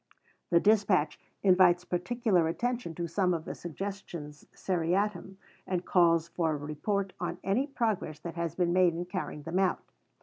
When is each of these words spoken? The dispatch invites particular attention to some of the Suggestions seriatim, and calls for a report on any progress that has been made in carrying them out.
The 0.49 0.59
dispatch 0.59 1.19
invites 1.43 1.85
particular 1.85 2.47
attention 2.47 2.95
to 2.95 3.05
some 3.05 3.35
of 3.35 3.45
the 3.45 3.53
Suggestions 3.53 4.47
seriatim, 4.51 5.35
and 5.67 5.85
calls 5.85 6.27
for 6.29 6.53
a 6.53 6.57
report 6.57 7.13
on 7.19 7.37
any 7.43 7.67
progress 7.67 8.17
that 8.21 8.33
has 8.33 8.55
been 8.55 8.73
made 8.73 8.95
in 8.95 9.05
carrying 9.05 9.43
them 9.43 9.59
out. 9.59 9.83